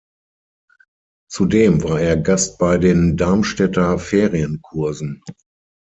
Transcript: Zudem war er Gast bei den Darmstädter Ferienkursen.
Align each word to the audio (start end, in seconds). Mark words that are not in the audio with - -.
Zudem 1.31 1.83
war 1.83 2.01
er 2.01 2.17
Gast 2.17 2.57
bei 2.57 2.79
den 2.79 3.17
Darmstädter 3.17 3.99
Ferienkursen. 3.99 5.21